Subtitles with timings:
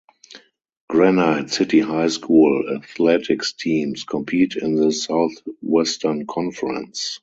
[0.89, 7.19] Granite City High School athletics teams compete in the Southwestern Conference.